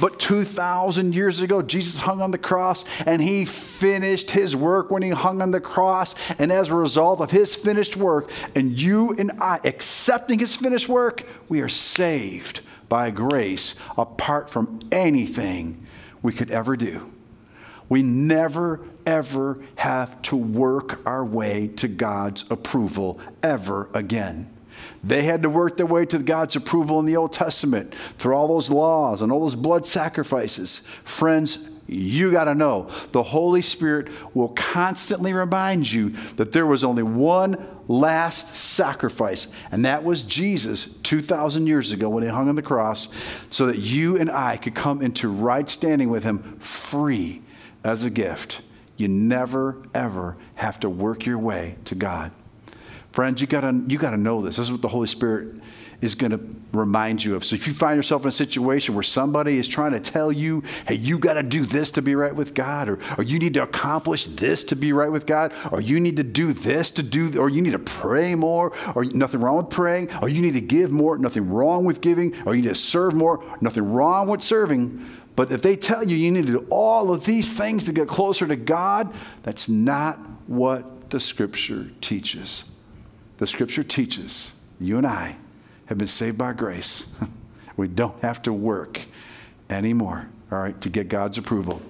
[0.00, 5.02] But 2,000 years ago, Jesus hung on the cross and he finished his work when
[5.02, 6.14] he hung on the cross.
[6.38, 10.88] And as a result of his finished work, and you and I accepting his finished
[10.88, 15.86] work, we are saved by grace apart from anything
[16.22, 17.12] we could ever do.
[17.88, 24.55] We never, ever have to work our way to God's approval ever again.
[25.06, 28.48] They had to work their way to God's approval in the Old Testament through all
[28.48, 30.78] those laws and all those blood sacrifices.
[31.04, 36.82] Friends, you got to know the Holy Spirit will constantly remind you that there was
[36.82, 42.56] only one last sacrifice, and that was Jesus 2,000 years ago when he hung on
[42.56, 43.08] the cross,
[43.48, 47.42] so that you and I could come into right standing with him free
[47.84, 48.62] as a gift.
[48.96, 52.32] You never, ever have to work your way to God.
[53.16, 54.56] Friends, you gotta, you gotta know this.
[54.56, 55.58] This is what the Holy Spirit
[56.02, 56.38] is to
[56.72, 57.46] remind you of.
[57.46, 60.62] So if you find yourself in a situation where somebody is trying to tell you,
[60.86, 63.54] hey, you got to do this to be right with God, or, or you need
[63.54, 67.02] to accomplish this to be right with God, or you need to do this to
[67.02, 70.52] do, or you need to pray more, or nothing wrong with praying, or you need
[70.52, 74.28] to give more, nothing wrong with giving, or you need to serve more, nothing wrong
[74.28, 75.02] with serving.
[75.36, 78.08] But if they tell you you need to do all of these things to get
[78.08, 82.64] closer to God, that's not what the scripture teaches.
[83.38, 85.36] The scripture teaches you and I
[85.86, 87.06] have been saved by grace.
[87.76, 89.02] we don't have to work
[89.68, 91.82] anymore, all right, to get God's approval.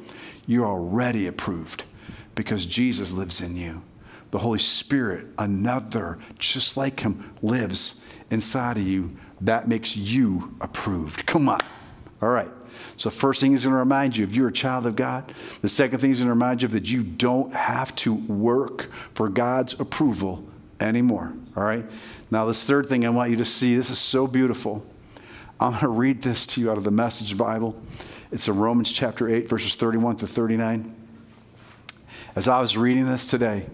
[0.46, 1.84] You're already approved
[2.34, 3.82] because Jesus lives in you.
[4.32, 9.10] The Holy Spirit, another, just like Him, lives inside of you.
[9.40, 11.26] That makes you approved.
[11.26, 11.60] Come on.
[12.20, 12.48] All right.
[12.96, 15.32] So, first thing is going to remind you if you're a child of God.
[15.60, 19.28] The second thing is going to remind you that you don't have to work for
[19.28, 20.44] God's approval
[20.80, 21.32] anymore.
[21.56, 21.84] All right?
[22.30, 24.84] Now, this third thing I want you to see this is so beautiful.
[25.58, 27.80] I'm going to read this to you out of the Message Bible.
[28.30, 30.94] It's in Romans chapter 8, verses 31 to 39.
[32.34, 33.66] As I was reading this today,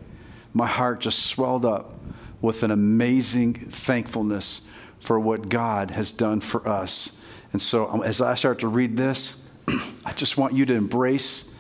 [0.55, 1.95] my heart just swelled up
[2.41, 4.69] with an amazing thankfulness
[5.01, 7.19] for what God has done for us.
[7.53, 9.47] And so, um, as I start to read this,
[10.05, 11.55] I just want you to embrace,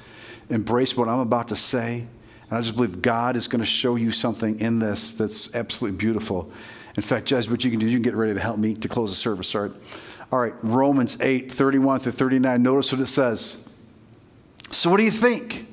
[0.48, 2.06] embrace what I'm about to say.
[2.52, 5.96] And I just believe God is going to show you something in this that's absolutely
[5.96, 6.52] beautiful.
[6.94, 8.88] In fact, Jez, what you can do, you can get ready to help me to
[8.90, 9.54] close the service.
[9.54, 9.72] All right.
[10.30, 12.62] All right, Romans 8, 31 through 39.
[12.62, 13.66] Notice what it says.
[14.70, 15.66] So, what do you think?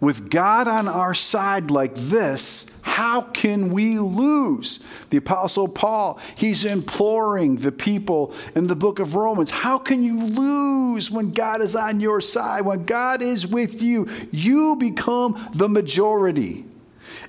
[0.00, 4.84] With God on our side like this, how can we lose?
[5.10, 10.20] The Apostle Paul, he's imploring the people in the book of Romans how can you
[10.20, 12.62] lose when God is on your side?
[12.62, 16.64] When God is with you, you become the majority.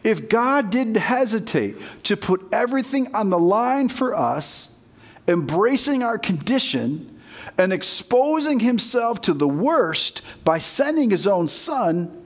[0.03, 4.79] If God didn't hesitate to put everything on the line for us,
[5.27, 7.19] embracing our condition,
[7.59, 12.20] and exposing himself to the worst by sending his own son,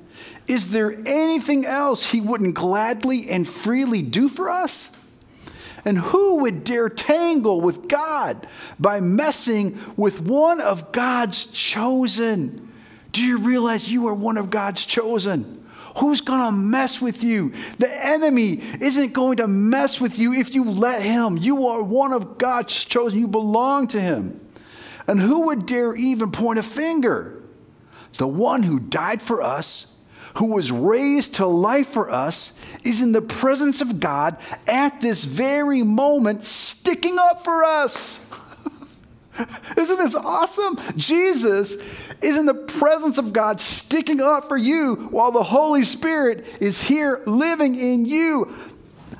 [0.47, 5.01] is there anything else he wouldn't gladly and freely do for us?
[5.83, 8.47] And who would dare tangle with God
[8.79, 12.71] by messing with one of God's chosen?
[13.11, 15.63] Do you realize you are one of God's chosen?
[15.97, 17.53] Who's going to mess with you?
[17.77, 21.37] The enemy isn't going to mess with you if you let him.
[21.37, 23.19] You are one of God's chosen.
[23.19, 24.41] You belong to him.
[25.07, 27.41] And who would dare even point a finger?
[28.17, 29.94] The one who died for us
[30.35, 35.23] who was raised to life for us, is in the presence of God at this
[35.23, 38.25] very moment, sticking up for us.
[39.77, 40.79] Isn't this awesome?
[40.95, 41.75] Jesus
[42.21, 46.81] is in the presence of God, sticking up for you while the Holy Spirit is
[46.81, 48.53] here living in you.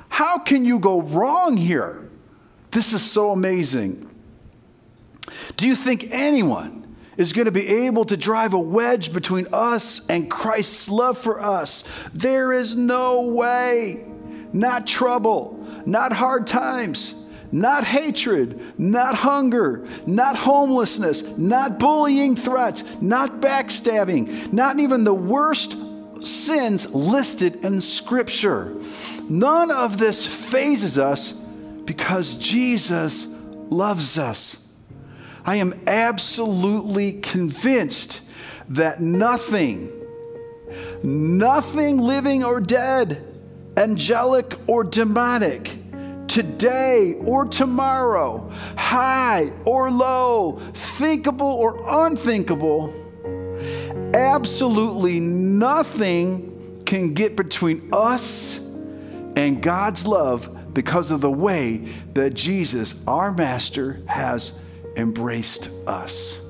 [0.08, 2.08] How can you go wrong here?
[2.70, 4.08] This is so amazing.
[5.56, 6.85] Do you think anyone
[7.16, 11.40] is going to be able to drive a wedge between us and Christ's love for
[11.40, 11.84] us.
[12.12, 14.06] There is no way.
[14.52, 17.14] Not trouble, not hard times,
[17.52, 25.76] not hatred, not hunger, not homelessness, not bullying threats, not backstabbing, not even the worst
[26.24, 28.74] sins listed in Scripture.
[29.28, 31.32] None of this fazes us
[31.84, 33.26] because Jesus
[33.68, 34.65] loves us.
[35.46, 38.20] I am absolutely convinced
[38.70, 39.92] that nothing,
[41.04, 43.24] nothing living or dead,
[43.76, 45.70] angelic or demonic,
[46.26, 52.92] today or tomorrow, high or low, thinkable or unthinkable,
[54.14, 58.58] absolutely nothing can get between us
[59.36, 64.60] and God's love because of the way that Jesus, our Master, has
[64.96, 66.42] embraced us.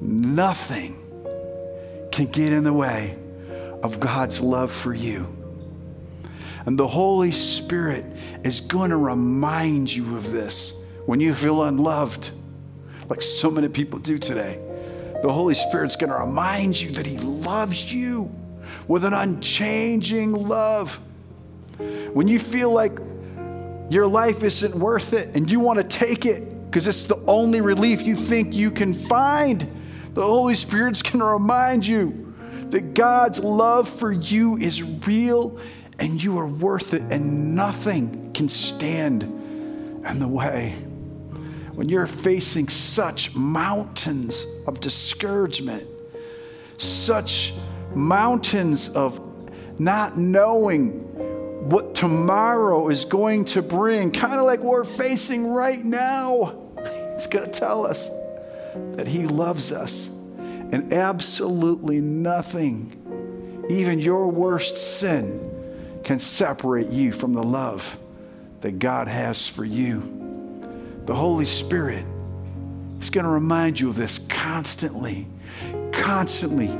[0.00, 0.96] nothing
[2.10, 3.16] can get in the way
[3.82, 5.36] of God's love for you.
[6.66, 8.06] And the Holy Spirit
[8.44, 12.30] is going to remind you of this when you feel unloved,
[13.08, 14.58] like so many people do today.
[15.22, 18.30] The Holy Spirit's going to remind you that He loves you
[18.88, 21.00] with an unchanging love.
[22.12, 22.98] When you feel like
[23.88, 27.60] your life isn't worth it and you want to take it because it's the only
[27.60, 29.68] relief you think you can find,
[30.14, 32.32] the Holy Spirit's going to remind you
[32.70, 35.58] that God's love for you is real
[35.98, 40.70] and you are worth it, and nothing can stand in the way.
[41.74, 45.88] When you're facing such mountains of discouragement,
[46.78, 47.52] such
[47.96, 49.50] mountains of
[49.80, 50.90] not knowing
[51.68, 56.59] what tomorrow is going to bring, kind of like we're facing right now,
[57.20, 58.08] He's going to tell us
[58.96, 60.08] that He loves us,
[60.38, 68.00] and absolutely nothing, even your worst sin, can separate you from the love
[68.62, 70.00] that God has for you.
[71.04, 72.06] The Holy Spirit
[73.02, 75.26] is going to remind you of this constantly,
[75.92, 76.70] constantly.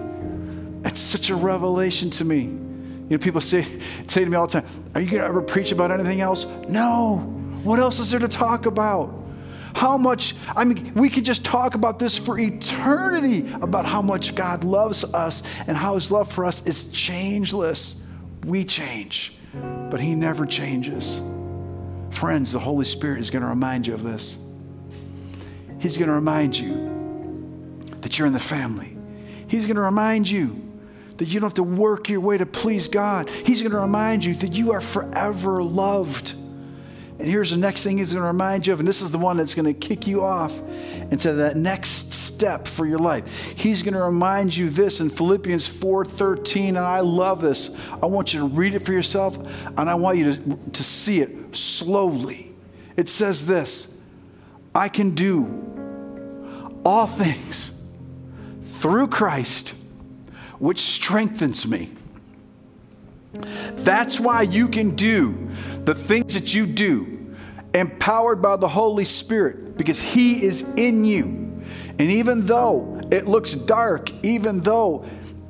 [0.87, 2.45] It's such a revelation to me.
[2.45, 3.67] You know, people say,
[4.07, 6.47] say to me all the time, Are you going to ever preach about anything else?
[6.67, 7.19] No.
[7.63, 9.20] What else is there to talk about?
[9.75, 14.35] How much, I mean, we could just talk about this for eternity about how much
[14.35, 18.05] God loves us and how his love for us is changeless.
[18.45, 19.35] We change,
[19.91, 21.21] but He never changes.
[22.11, 24.45] Friends, the Holy Spirit is going to remind you of this.
[25.79, 28.97] He's going to remind you that you're in the family.
[29.47, 30.71] He's going to remind you
[31.17, 33.29] that you don't have to work your way to please God.
[33.29, 36.35] He's going to remind you that you are forever loved.
[37.21, 39.19] And here's the next thing he's going to remind you of, and this is the
[39.19, 40.59] one that's going to kick you off
[41.11, 43.27] into that next step for your life.
[43.57, 47.77] He's going to remind you this in Philippians 4:13, and I love this.
[48.03, 49.37] I want you to read it for yourself,
[49.77, 52.55] and I want you to, to see it slowly.
[52.97, 54.01] It says this:
[54.75, 57.73] I can do all things
[58.63, 59.75] through Christ,
[60.59, 61.91] which strengthens me.
[63.33, 65.51] That's why you can do
[65.91, 67.35] the things that you do,
[67.75, 71.25] empowered by the Holy Spirit, because He is in you.
[71.99, 75.05] And even though it looks dark, even though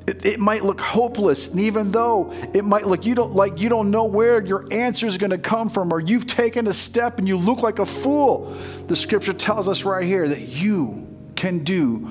[0.07, 3.69] it, it, might look hopeless, and even though it might look you don't like you
[3.69, 7.19] don't know where your answer is going to come from, or you've taken a step
[7.19, 11.59] and you look like a fool, the scripture tells us right here that you can
[11.59, 12.09] do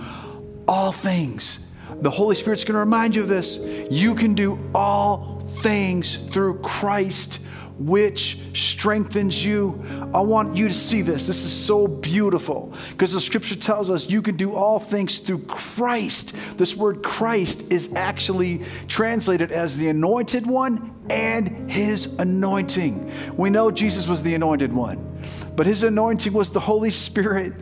[0.68, 1.66] all things.
[2.00, 3.58] The Holy Spirit's going to remind you of this.
[3.90, 7.40] You can do all things through Christ
[7.80, 9.82] which strengthens you.
[10.14, 11.26] I want you to see this.
[11.26, 15.44] This is so beautiful because the scripture tells us you can do all things through
[15.44, 16.34] Christ.
[16.58, 23.10] This word Christ is actually translated as the anointed one and his anointing.
[23.36, 25.24] We know Jesus was the anointed one,
[25.56, 27.54] but his anointing was the Holy Spirit.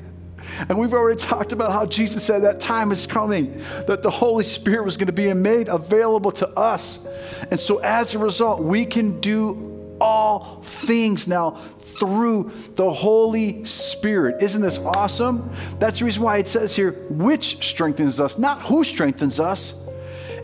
[0.69, 4.45] And we've already talked about how Jesus said that time is coming, that the Holy
[4.45, 7.07] Spirit was going to be made available to us.
[7.51, 14.43] And so as a result, we can do all things now through the Holy Spirit.
[14.43, 15.51] Isn't this awesome?
[15.79, 19.89] That's the reason why it says here, which strengthens us, not who strengthens us.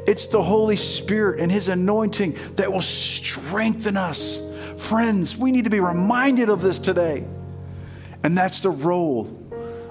[0.07, 4.41] It's the Holy Spirit and His anointing that will strengthen us.
[4.77, 7.25] Friends, we need to be reminded of this today.
[8.23, 9.41] And that's the role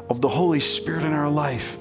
[0.09, 1.77] of the Holy Spirit in our life.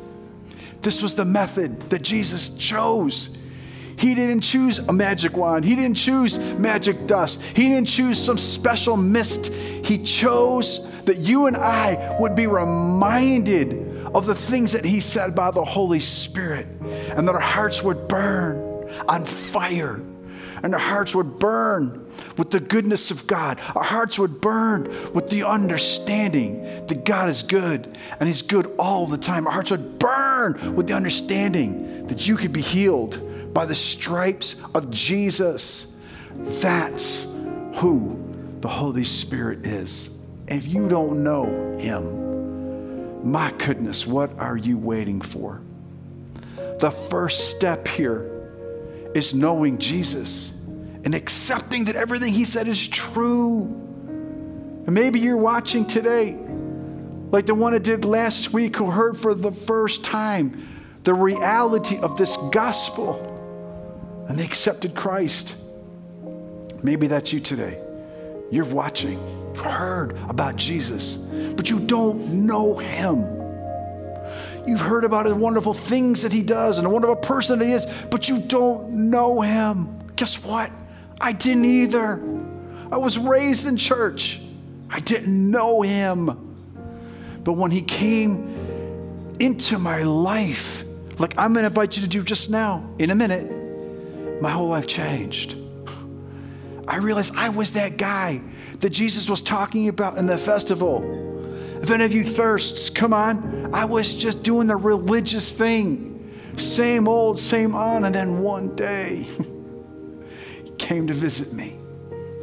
[0.81, 3.37] This was the method that Jesus chose.
[4.03, 5.65] He didn't choose a magic wand.
[5.65, 7.41] He didn't choose magic dust.
[7.41, 9.47] He didn't choose some special mist.
[9.47, 15.37] He chose that you and I would be reminded of the things that He said
[15.37, 20.03] by the Holy Spirit and that our hearts would burn on fire
[20.65, 22.05] and our hearts would burn
[22.37, 23.61] with the goodness of God.
[23.77, 29.07] Our hearts would burn with the understanding that God is good and He's good all
[29.07, 29.47] the time.
[29.47, 34.57] Our hearts would burn with the understanding that you could be healed by the stripes
[34.75, 35.97] of Jesus.
[36.35, 37.27] That's
[37.75, 38.19] who
[38.61, 40.19] the Holy Spirit is.
[40.49, 45.61] If you don't know Him, my goodness, what are you waiting for?
[46.79, 48.39] The first step here
[49.15, 50.61] is knowing Jesus
[51.05, 53.65] and accepting that everything He said is true.
[54.87, 56.37] And maybe you're watching today,
[57.31, 60.69] like the one I did last week, who heard for the first time
[61.05, 63.32] the reality of this gospel
[64.29, 65.57] and they accepted Christ.
[66.83, 67.81] Maybe that's you today.
[68.51, 69.19] You're watching,
[69.49, 71.17] you've heard about Jesus,
[71.57, 73.25] but you don't know him.
[74.67, 77.73] You've heard about the wonderful things that he does and the wonderful person that he
[77.73, 80.13] is, but you don't know him.
[80.17, 80.71] Guess what?
[81.21, 82.23] I didn't either.
[82.91, 84.41] I was raised in church.
[84.91, 86.27] I didn't know him.
[87.43, 90.85] But when he came into my life,
[91.19, 93.62] like I'm going to invite you to do just now, in a minute,
[94.43, 95.57] my whole life changed.
[96.89, 98.41] I realized I was that guy
[98.81, 101.01] that Jesus was talking about in the festival.
[101.81, 103.73] If any of you thirsts, come on.
[103.73, 106.37] I was just doing the religious thing.
[106.57, 108.05] Same old, same on.
[108.05, 109.29] And then one day,
[110.65, 111.77] he came to visit me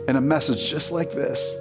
[0.08, 1.54] and a message just like this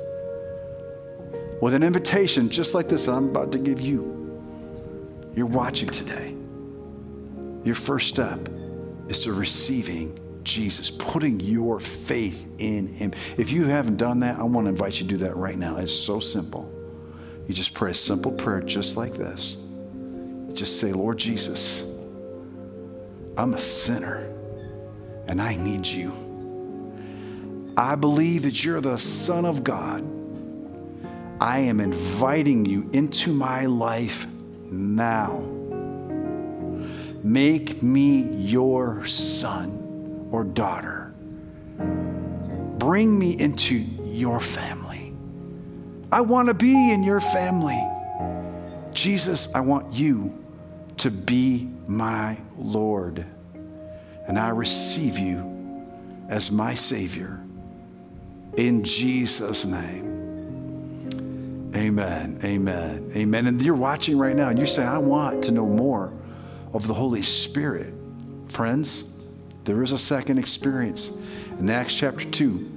[1.61, 4.15] with an invitation just like this I'm about to give you.
[5.35, 6.37] You're watching today.
[7.65, 8.49] Your first step
[9.09, 10.19] is to receiving
[10.49, 13.13] Jesus, putting your faith in Him.
[13.37, 15.77] If you haven't done that, I want to invite you to do that right now.
[15.77, 16.73] It's so simple.
[17.47, 19.57] You just pray a simple prayer just like this.
[20.53, 21.85] Just say, Lord Jesus,
[23.37, 24.35] I'm a sinner
[25.27, 26.13] and I need you.
[27.77, 30.03] I believe that you're the Son of God
[31.41, 34.27] I am inviting you into my life
[34.71, 35.39] now.
[37.23, 39.78] Make me your son
[40.31, 41.15] or daughter.
[42.79, 45.15] Bring me into your family.
[46.11, 47.81] I want to be in your family.
[48.93, 50.45] Jesus, I want you
[50.99, 53.25] to be my Lord.
[54.27, 55.87] And I receive you
[56.29, 57.41] as my Savior.
[58.57, 60.09] In Jesus' name.
[61.75, 62.41] Amen.
[62.43, 63.11] Amen.
[63.15, 63.47] Amen.
[63.47, 66.13] And you're watching right now and you say, I want to know more
[66.73, 67.95] of the Holy Spirit.
[68.49, 69.11] Friends,
[69.69, 71.15] there is a second experience
[71.61, 72.73] in Acts chapter 2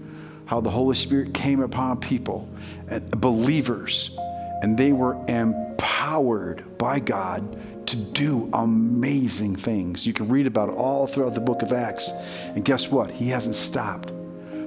[0.46, 2.54] how the Holy Spirit came upon people,
[2.92, 4.18] uh, believers,
[4.62, 10.06] and they were empowered by God to do amazing things.
[10.06, 12.12] You can read about it all throughout the book of Acts.
[12.54, 13.10] And guess what?
[13.10, 14.12] He hasn't stopped.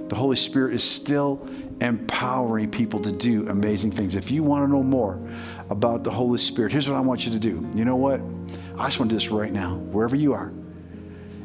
[0.09, 1.47] The Holy Spirit is still
[1.83, 4.15] empowering people to do amazing things.
[4.15, 5.21] If you want to know more
[5.69, 7.71] about the Holy Spirit, here's what I want you to do.
[7.75, 8.23] You know what?
[8.79, 10.51] I just want to do this right now, wherever you are.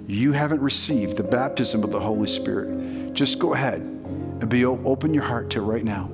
[0.10, 3.14] You haven't received the baptism of the Holy Spirit.
[3.14, 6.10] Just go ahead and be open your heart to it right now.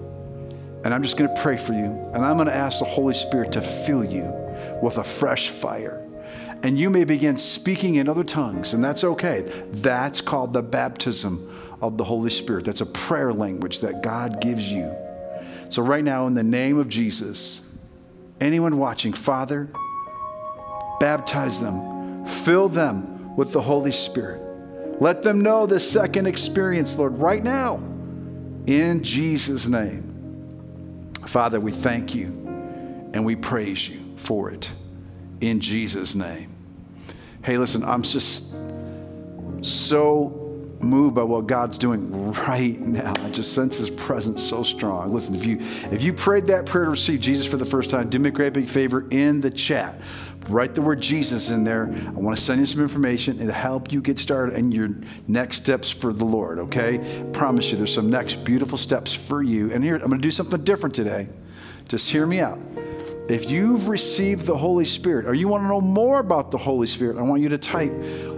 [0.84, 1.86] And I'm just going to pray for you.
[2.14, 4.26] And I'm going to ask the Holy Spirit to fill you
[4.82, 6.06] with a fresh fire.
[6.62, 9.50] And you may begin speaking in other tongues, and that's okay.
[9.72, 12.66] That's called the baptism of the Holy Spirit.
[12.66, 14.94] That's a prayer language that God gives you.
[15.70, 17.66] So, right now, in the name of Jesus,
[18.42, 19.70] anyone watching, Father,
[21.00, 24.42] baptize them, fill them with the Holy Spirit.
[25.02, 27.76] Let them know the second experience, Lord, right now,
[28.66, 31.14] in Jesus' name.
[31.26, 32.28] Father, we thank you
[33.14, 34.72] and we praise you for it
[35.42, 36.52] in Jesus' name.
[37.44, 38.56] Hey, listen, I'm just
[39.62, 40.42] so
[40.82, 43.14] moved by what God's doing right now.
[43.18, 45.14] I just sense His presence so strong.
[45.14, 45.58] Listen, if you
[45.92, 48.32] if you prayed that prayer to receive Jesus for the first time, do me a
[48.32, 50.00] great big favor in the chat.
[50.50, 51.92] Write the word Jesus in there.
[52.08, 54.90] I want to send you some information and help you get started and your
[55.28, 56.60] next steps for the Lord.
[56.60, 59.72] Okay, promise you, there's some next beautiful steps for you.
[59.72, 61.28] And here I'm going to do something different today.
[61.88, 62.60] Just hear me out.
[63.28, 66.86] If you've received the Holy Spirit or you want to know more about the Holy
[66.86, 67.92] Spirit, I want you to type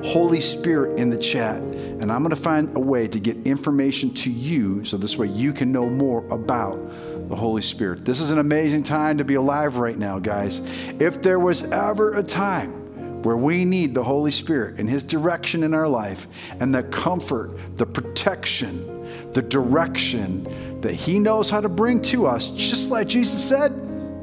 [0.05, 1.57] Holy Spirit in the chat.
[1.57, 5.27] And I'm going to find a way to get information to you so this way
[5.27, 6.79] you can know more about
[7.27, 8.05] the Holy Spirit.
[8.05, 10.61] This is an amazing time to be alive right now, guys.
[10.99, 15.63] If there was ever a time where we need the Holy Spirit and His direction
[15.63, 16.27] in our life
[16.59, 22.51] and the comfort, the protection, the direction that He knows how to bring to us,
[22.51, 23.75] just like Jesus said,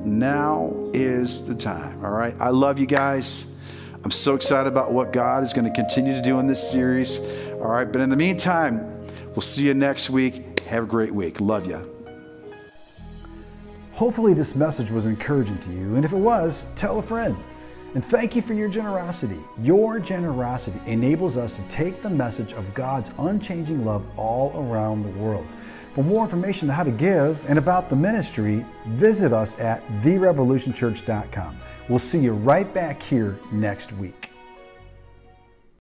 [0.07, 2.05] now is the time.
[2.05, 2.35] All right.
[2.41, 3.53] I love you guys.
[4.05, 7.19] I'm so excited about what God is going to continue to do in this series.
[7.55, 7.91] All right.
[7.91, 8.87] But in the meantime,
[9.29, 10.61] we'll see you next week.
[10.61, 11.41] Have a great week.
[11.41, 11.94] Love you.
[13.95, 15.95] Hopefully, this message was encouraging to you.
[15.95, 17.37] And if it was, tell a friend.
[17.95, 19.39] And thank you for your generosity.
[19.61, 25.17] Your generosity enables us to take the message of God's unchanging love all around the
[25.17, 25.47] world.
[25.93, 31.57] For more information on how to give and about the ministry, visit us at therevolutionchurch.com.
[31.89, 34.24] We'll see you right back here next week.